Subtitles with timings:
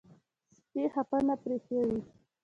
[0.59, 1.91] سپي خفه نه پرېښوئ.